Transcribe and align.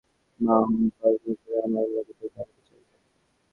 মা 0.39 0.55
হেম, 0.61 0.83
কাল 0.97 1.13
হইতে 1.13 1.29
উপরে 1.33 1.57
আমার 1.65 1.85
ঘরে 1.85 2.03
তোতে-আমাতে 2.09 2.61
চা 2.67 2.75
খাইব। 2.79 3.01